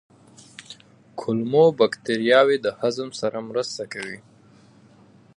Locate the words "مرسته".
3.49-3.83